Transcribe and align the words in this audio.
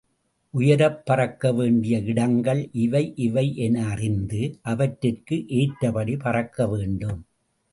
உயரப் 0.53 1.05
பறக்க 1.05 1.51
வேண்டிய 1.51 1.97
இடங்கள் 2.03 2.69
இவை 2.75 3.13
இவை 3.17 3.45
என 3.57 3.85
அறிந்து, 3.87 4.41
அவற்றிற்கு 4.63 5.37
ஏற்றபடி 5.59 6.17
பறக்க 6.17 6.67
வேண்டும். 6.67 7.21